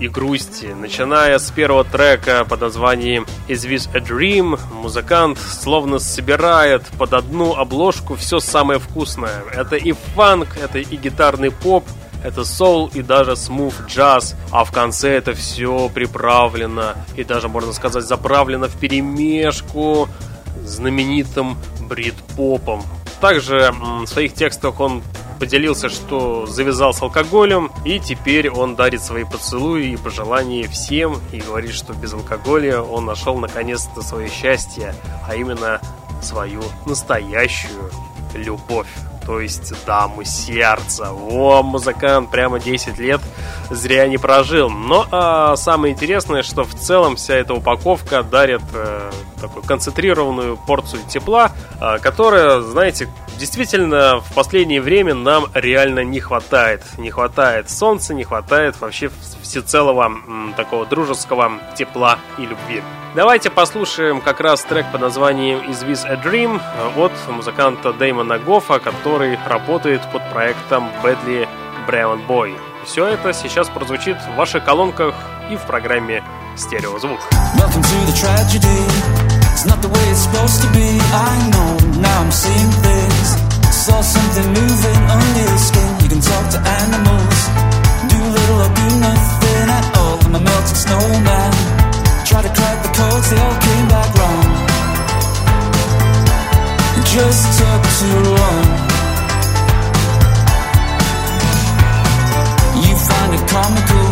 [0.00, 0.66] и грусти.
[0.66, 7.54] Начиная с первого трека под названием Is This a Dream, музыкант словно собирает под одну
[7.54, 9.42] обложку все самое вкусное.
[9.52, 11.84] Это и фанк, это и гитарный поп,
[12.24, 17.72] это соул и даже смув джаз, а в конце это все приправлено и даже, можно
[17.72, 20.08] сказать, заправлено в перемешку
[20.64, 22.82] знаменитым брит-попом.
[23.20, 25.02] Также в своих текстах он
[25.38, 31.40] поделился, что завязал с алкоголем, и теперь он дарит свои поцелуи и пожелания всем, и
[31.40, 34.94] говорит, что без алкоголя он нашел наконец-то свое счастье,
[35.26, 35.80] а именно
[36.20, 37.90] свою настоящую
[38.34, 38.88] любовь.
[39.28, 41.10] То есть даму сердца.
[41.12, 43.20] О, музыкант прямо 10 лет
[43.68, 44.70] зря не прожил.
[44.70, 51.02] Но а, самое интересное, что в целом вся эта упаковка дарит э, такую концентрированную порцию
[51.10, 56.82] тепла, э, которая, знаете, действительно в последнее время нам реально не хватает.
[56.96, 59.10] Не хватает солнца, не хватает вообще
[59.42, 62.82] всецелого м, такого дружеского тепла и любви.
[63.18, 66.60] Давайте послушаем как раз трек под названием Is This a Dream
[66.96, 71.48] от музыканта Дэймона Гофа, который работает под проектом Badly
[71.88, 72.56] Brown Boy.
[72.84, 75.14] Все это сейчас прозвучит в ваших колонках
[75.50, 76.22] и в программе
[76.56, 77.20] «Стереозвук».
[83.88, 85.90] Saw something moving under your skin.
[86.02, 87.38] You can talk to animals.
[88.10, 90.18] Do little or do nothing at all.
[90.26, 91.52] I'm a melted snowman.
[92.26, 94.44] Try to crack the codes, they all came back wrong.
[96.98, 98.87] It just took too long.
[103.28, 104.08] Find it comical,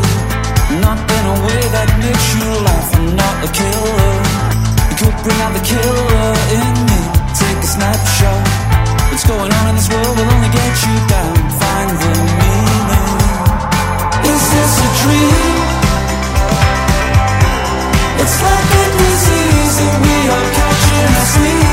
[0.85, 2.89] not in a way that makes you laugh.
[3.01, 4.12] I'm not a killer.
[4.93, 7.01] You could bring out the killer in me.
[7.33, 8.45] Take a snapshot.
[9.09, 11.33] What's going on in this world will only get you down.
[11.49, 12.12] Find the
[12.45, 13.17] meaning.
[14.37, 15.64] Is this a dream?
[18.21, 20.87] It's like a disease that we all catch
[21.33, 21.66] so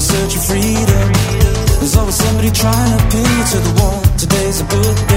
[0.00, 1.12] in search of freedom.
[1.78, 4.02] There's always somebody trying to pin you to the wall.
[4.16, 5.09] Today's a good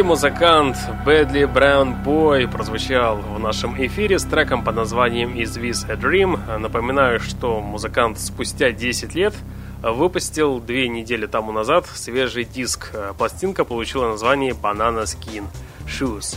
[0.00, 5.90] Британский музыкант Бэдли Браун Бой прозвучал в нашем эфире с треком под названием «Is This
[5.90, 6.58] a Dream?».
[6.58, 9.34] Напоминаю, что музыкант спустя 10 лет
[9.82, 12.94] выпустил две недели тому назад свежий диск.
[13.18, 15.44] Пластинка получила название «Banana Skin
[15.86, 16.34] Shoes».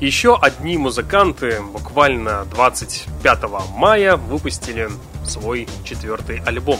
[0.00, 3.38] Еще одни музыканты буквально 25
[3.74, 4.88] мая выпустили
[5.24, 6.78] свой четвертый альбом.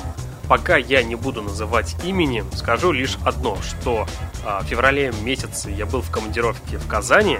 [0.50, 4.08] Пока я не буду называть имени, скажу лишь одно, что
[4.44, 7.38] а, в феврале месяце я был в командировке в Казани,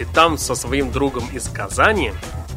[0.00, 2.14] и там со своим другом из Казани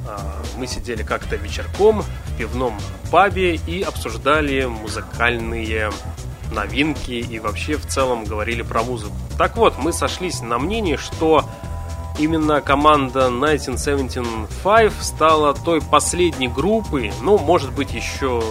[0.07, 2.79] а, мы сидели как-то вечерком в пивном
[3.11, 5.91] пабе и обсуждали музыкальные
[6.53, 9.13] новинки и вообще в целом говорили про музыку.
[9.37, 11.43] Так вот, мы сошлись на мнении, что
[12.19, 18.41] именно команда 1975 стала той последней группой, ну, может быть, еще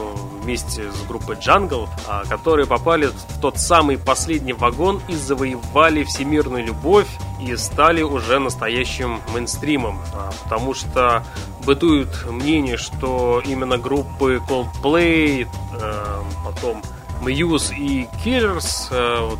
[0.42, 6.66] вместе с группой Jungle, а, которые попали в тот самый последний вагон и завоевали всемирную
[6.66, 7.06] любовь
[7.40, 10.00] и стали уже настоящим мейнстримом.
[10.14, 11.22] А, Потому что
[11.64, 15.46] бытует мнение, что именно группы Coldplay,
[15.80, 16.82] э, потом
[17.22, 19.30] Muse и Killers, э,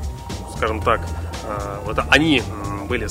[0.57, 1.01] скажем так,
[1.45, 2.43] э, вот они
[2.89, 3.09] были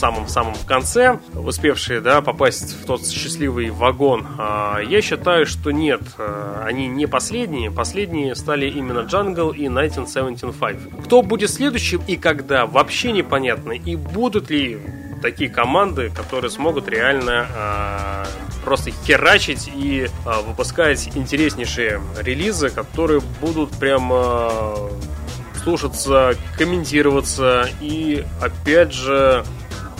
[0.00, 4.26] самом-самом конце, успевшие да, попасть в тот счастливый вагон.
[4.38, 7.70] А, Я считаю, что нет, э, они не последние.
[7.70, 11.04] Последние стали именно Jungle и 1975.
[11.04, 13.72] Кто будет следующим и когда, вообще непонятно.
[13.72, 14.80] И будут ли
[15.22, 18.24] такие команды, которые смогут реально э,
[18.64, 20.08] просто херачить и
[20.46, 24.12] выпускать интереснейшие релизы, которые будут прям
[25.62, 29.44] слушаться, комментироваться и опять же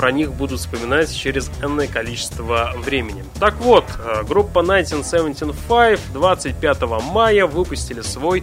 [0.00, 3.22] про них будут вспоминать через энное количество времени.
[3.38, 8.42] Так вот, э, группа 1975 25 мая выпустили свой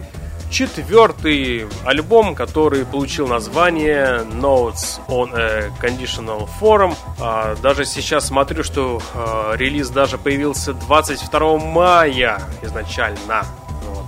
[0.52, 6.94] четвертый альбом, который получил название Notes on a Conditional Forum.
[7.18, 13.44] А, Даже сейчас смотрю, что э, релиз даже появился 22 мая изначально.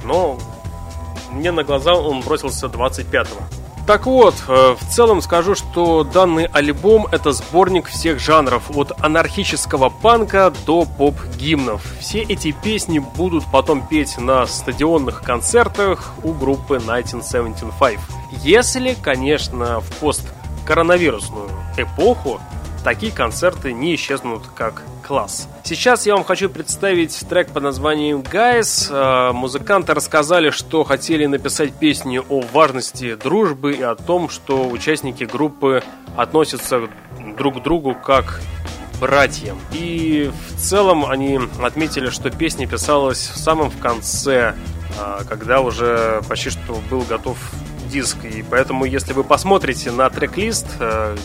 [0.05, 0.39] Но
[1.33, 3.60] мне на глаза он бросился 25-го.
[3.91, 9.89] Так вот, э, в целом скажу, что данный альбом это сборник всех жанров, от анархического
[9.89, 11.83] панка до поп-гимнов.
[11.99, 17.99] Все эти песни будут потом петь на стадионных концертах у группы 1975.
[18.45, 22.41] Если, конечно, в посткоронавирусную эпоху
[22.85, 25.49] такие концерты не исчезнут как класс.
[25.63, 28.89] Сейчас я вам хочу представить трек под названием «Guys».
[28.91, 35.25] Э, музыканты рассказали, что хотели написать песню о важности дружбы и о том, что участники
[35.25, 35.83] группы
[36.17, 36.89] относятся
[37.37, 38.41] друг к другу как
[39.01, 39.59] братьям.
[39.73, 44.55] И в целом они отметили, что песня писалась в самом в конце,
[44.99, 47.39] э, когда уже почти что был готов
[47.91, 48.25] диск.
[48.25, 50.67] И поэтому, если вы посмотрите на трек-лист,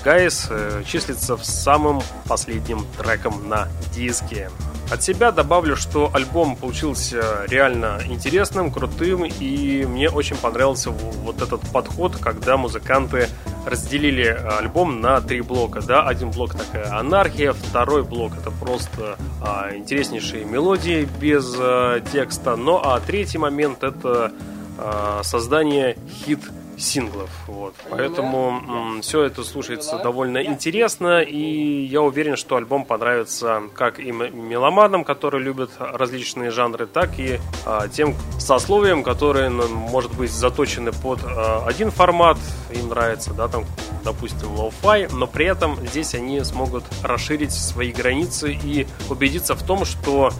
[0.03, 4.49] Гайс э, числится самым последним треком на диске.
[4.91, 11.61] От себя добавлю, что альбом получился реально интересным, крутым, и мне очень понравился вот этот
[11.72, 13.28] подход, когда музыканты
[13.66, 15.82] разделили альбом на три блока.
[15.82, 16.07] Да?
[16.07, 22.80] Один блок такая анархия, второй блок это просто а, интереснейшие мелодии без а, текста, ну
[22.84, 24.32] а третий момент это
[24.78, 26.39] а, создание хит
[26.78, 27.30] синглов.
[27.47, 27.73] Вот.
[27.89, 34.11] Поэтому м, все это слушается довольно интересно, и я уверен, что альбом понравится как и
[34.11, 41.19] меломанам, которые любят различные жанры, так и а, тем сословиям, которые, может быть, заточены под
[41.23, 42.38] а, один формат,
[42.71, 43.65] им нравится, да, там,
[44.03, 49.86] допустим, лоу-фай, но при этом здесь они смогут расширить свои границы и убедиться в том,
[49.86, 50.32] что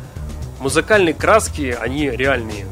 [0.60, 2.66] музыкальные краски, они реальные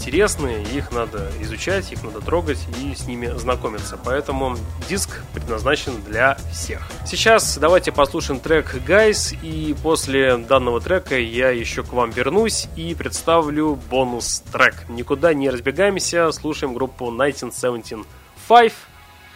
[0.00, 3.98] интересные, их надо изучать, их надо трогать и с ними знакомиться.
[4.02, 4.56] Поэтому
[4.88, 6.90] диск предназначен для всех.
[7.06, 12.94] Сейчас давайте послушаем трек Guys, и после данного трека я еще к вам вернусь и
[12.94, 14.88] представлю бонус трек.
[14.88, 18.72] Никуда не разбегаемся, слушаем группу 1975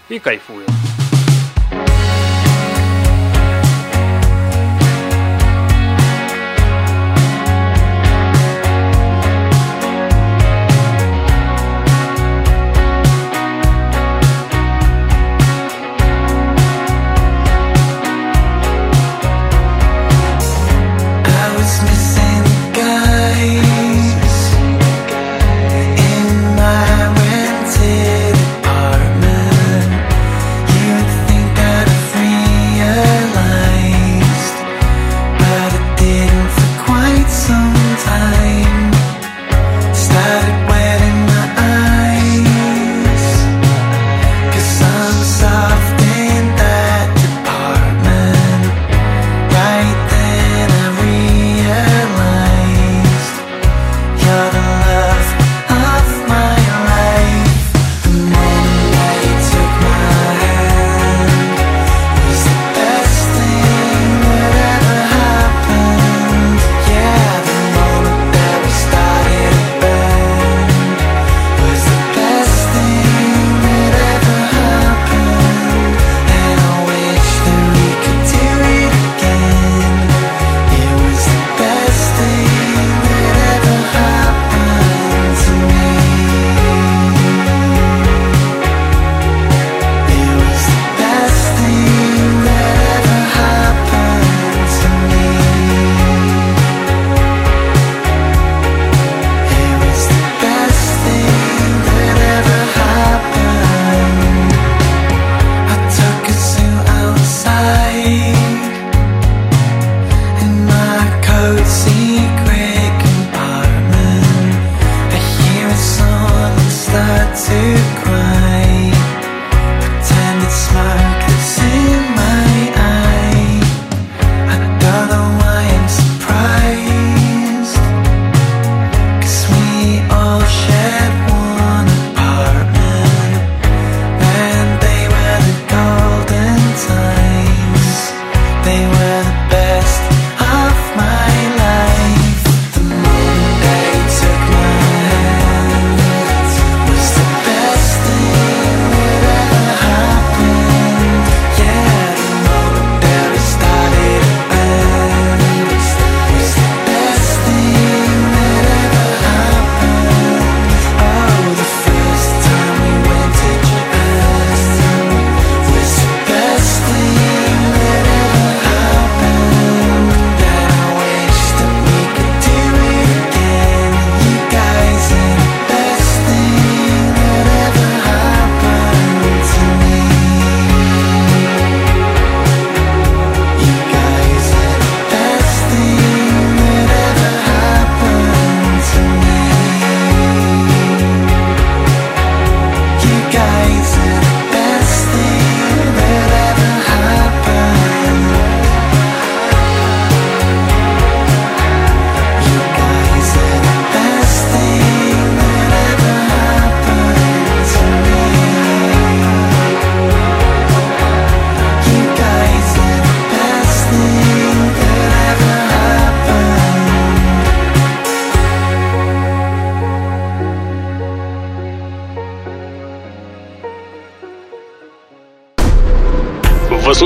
[0.08, 1.03] и кайфуем.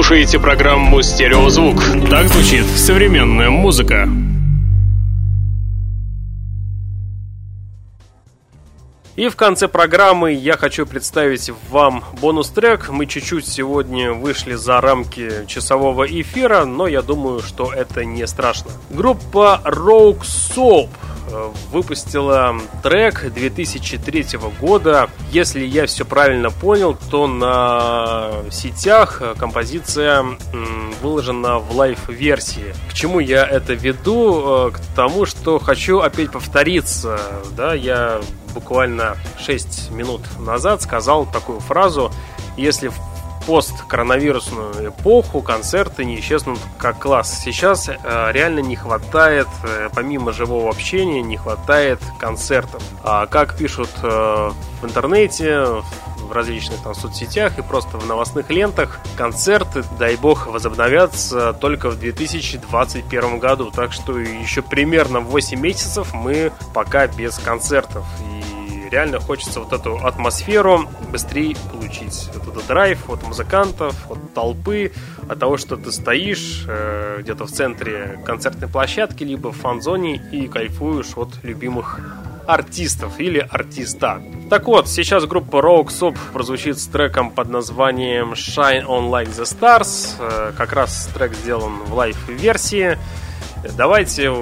[0.09, 1.82] Слушаете программу «Стереозвук».
[2.09, 4.09] Так звучит современная музыка.
[9.16, 12.89] И в конце программы я хочу представить вам бонус-трек.
[12.89, 18.70] Мы чуть-чуть сегодня вышли за рамки часового эфира, но я думаю, что это не страшно.
[18.89, 20.89] Группа Rogue Soap
[21.70, 25.09] выпустила трек 2003 года.
[25.30, 30.24] Если я все правильно понял, то на сетях э, композиция
[31.02, 32.74] выложена в live-версии.
[32.90, 34.68] К чему я это веду?
[34.68, 37.18] Э, К тому, что хочу опять повториться.
[37.56, 38.20] Да, я
[38.55, 42.10] буквально 6 минут назад сказал такую фразу.
[42.56, 42.90] Если
[43.48, 47.40] посткоронавирусную эпоху концерты не исчезнут как класс.
[47.42, 47.94] Сейчас э,
[48.30, 52.82] реально не хватает, э, помимо живого общения, не хватает концертов.
[53.02, 54.50] А как пишут э,
[54.82, 61.54] в интернете, в различных там соцсетях и просто в новостных лентах, концерты, дай бог, возобновятся
[61.54, 63.70] только в 2021 году.
[63.70, 68.04] Так что еще примерно 8 месяцев мы пока без концертов.
[68.30, 68.47] И
[68.90, 72.28] реально хочется вот эту атмосферу быстрее получить.
[72.35, 74.93] Вот этот драйв от музыкантов, от толпы,
[75.28, 80.48] от того, что ты стоишь э, где-то в центре концертной площадки, либо в фан-зоне и
[80.48, 82.01] кайфуешь от любимых
[82.47, 84.23] артистов или артиста.
[84.48, 89.44] Так вот, сейчас группа Rogue Soap прозвучит с треком под названием Shine On Like The
[89.44, 90.15] Stars.
[90.19, 92.98] Э, Как раз трек сделан в live-версии.
[93.77, 94.32] Давайте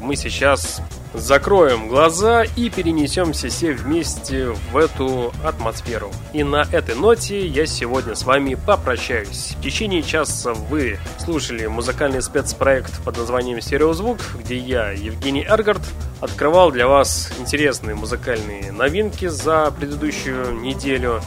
[0.00, 0.80] мы сейчас
[1.14, 6.10] закроем глаза и перенесемся все вместе в эту атмосферу.
[6.32, 9.54] И на этой ноте я сегодня с вами попрощаюсь.
[9.58, 15.82] В течение часа вы слушали музыкальный спецпроект под названием «Стереозвук», где я, Евгений Эргард,
[16.20, 21.20] открывал для вас интересные музыкальные новинки за предыдущую неделю.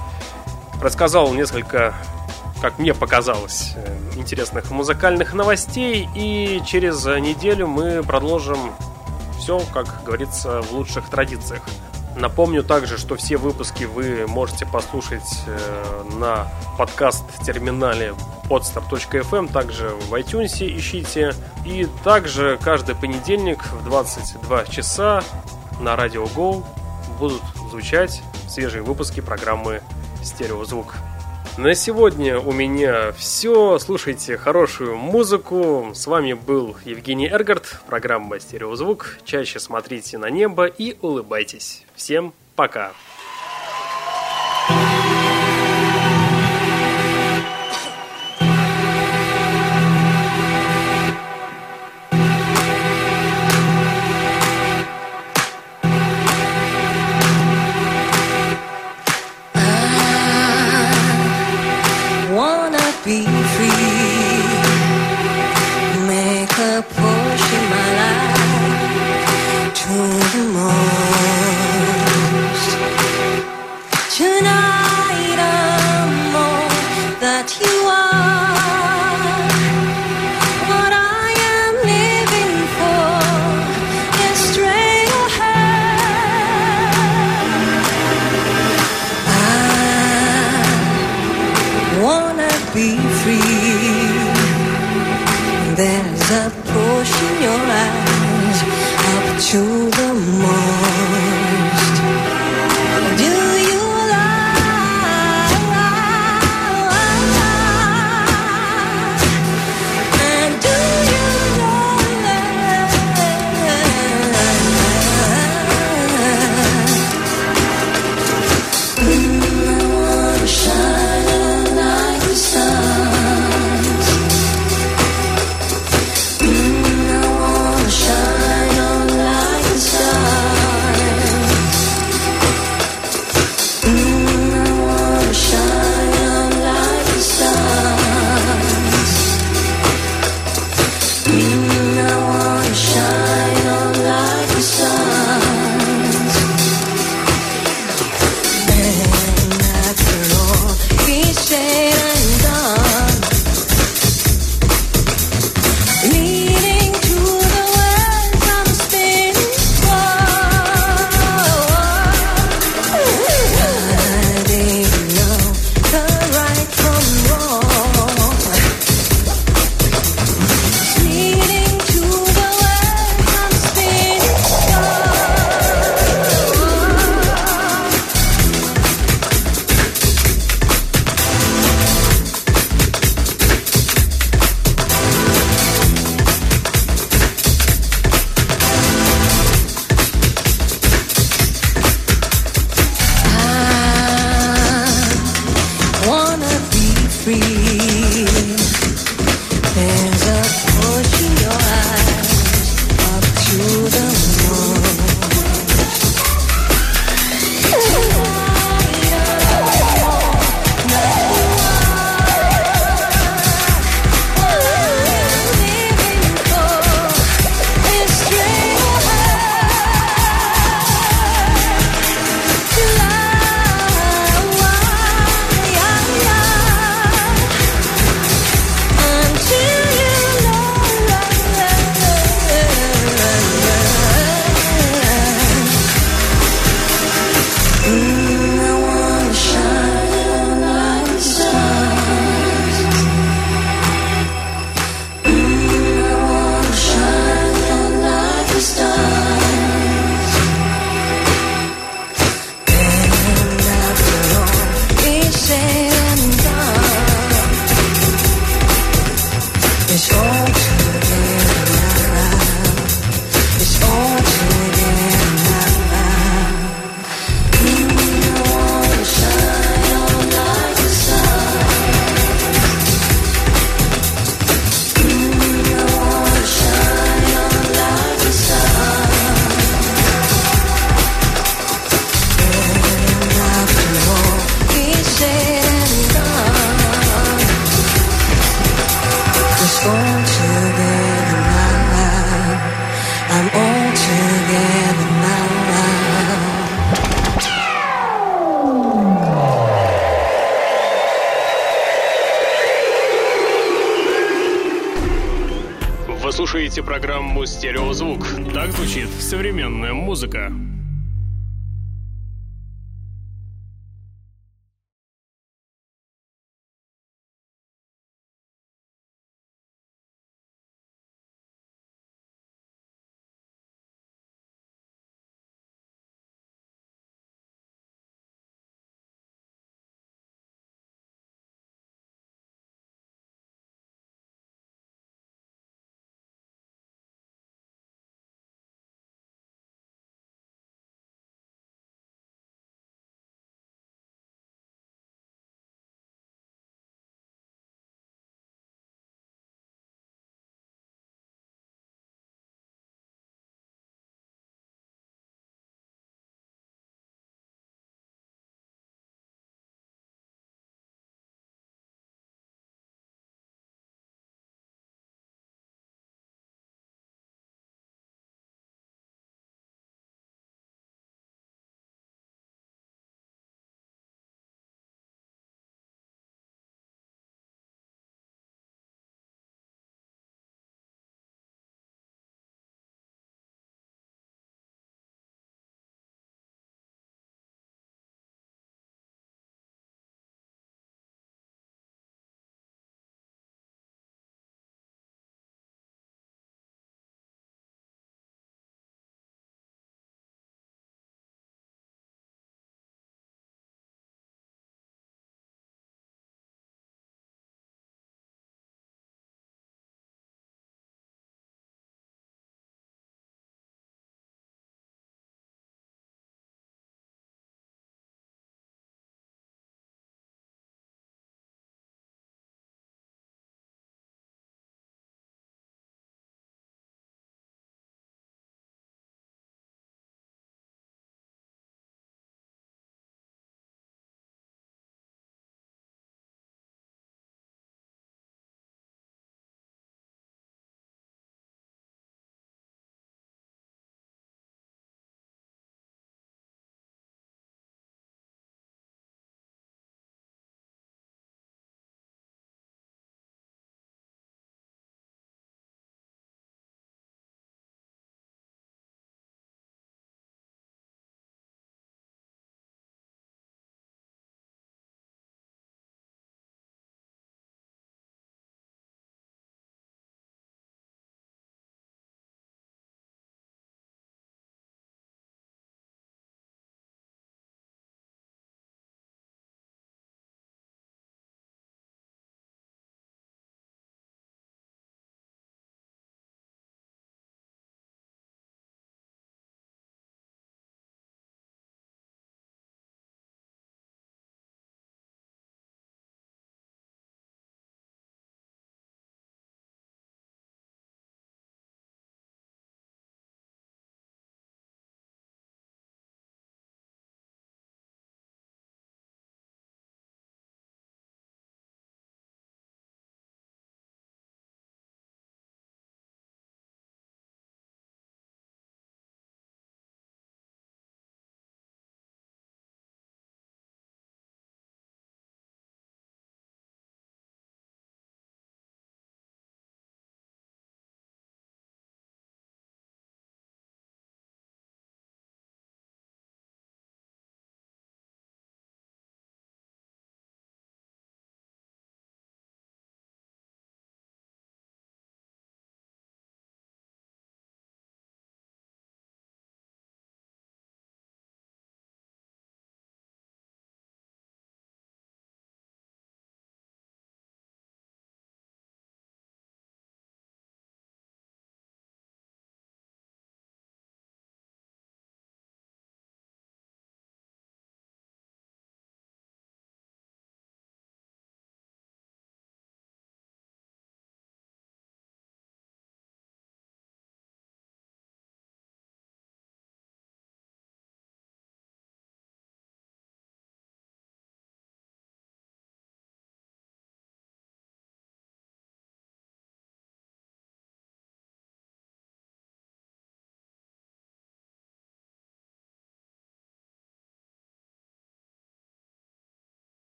[0.81, 1.93] Рассказал несколько
[2.61, 6.09] как мне показалось, э, интересных музыкальных новостей.
[6.15, 8.57] И через неделю мы продолжим
[9.45, 11.61] все, как говорится, в лучших традициях.
[12.15, 16.47] Напомню также, что все выпуски вы можете послушать э, на
[16.79, 18.15] подкаст-терминале
[18.49, 21.35] podstar.fm, также в iTunes ищите.
[21.63, 25.23] И также каждый понедельник в 22 часа
[25.79, 26.65] на Радио Go
[27.19, 29.83] будут звучать свежие выпуски программы
[30.23, 30.95] «Стереозвук».
[31.57, 33.79] На сегодня у меня все.
[33.79, 35.91] Слушайте хорошую музыку.
[35.93, 39.19] С вами был Евгений Эргард, программа «Стереозвук».
[39.23, 41.85] Чаще смотрите на небо и улыбайтесь.
[41.95, 42.91] Всем пока.